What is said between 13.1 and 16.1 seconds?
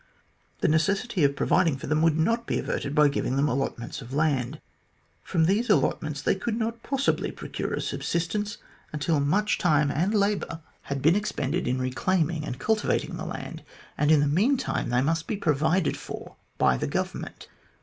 the land, and in the meantime they must be provided